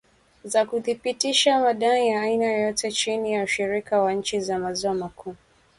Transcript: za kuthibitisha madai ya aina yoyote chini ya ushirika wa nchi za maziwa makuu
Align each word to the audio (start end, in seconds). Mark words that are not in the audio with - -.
za 0.43 0.65
kuthibitisha 0.65 1.59
madai 1.59 2.07
ya 2.09 2.21
aina 2.21 2.45
yoyote 2.45 2.91
chini 2.91 3.33
ya 3.33 3.43
ushirika 3.43 4.01
wa 4.01 4.13
nchi 4.13 4.39
za 4.39 4.59
maziwa 4.59 4.93
makuu 4.93 5.35